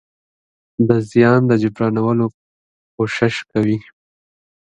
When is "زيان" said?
1.11-1.39